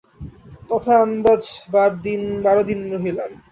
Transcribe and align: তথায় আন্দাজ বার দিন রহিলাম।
তথায় 0.69 1.01
আন্দাজ 1.01 1.43
বার 1.73 1.91
দিন 2.01 2.21
রহিলাম। 2.93 3.31